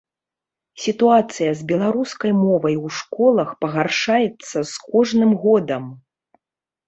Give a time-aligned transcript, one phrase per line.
[0.83, 5.83] Сітуацыя з беларускай мовай у школах пагаршаецца з кожным годам.